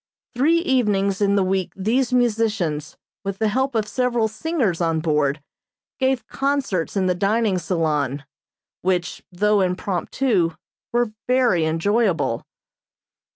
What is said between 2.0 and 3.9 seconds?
musicians, with the help of